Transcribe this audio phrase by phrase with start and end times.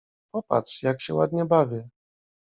[0.31, 1.89] —Popatrz, jak się ładnie bawię.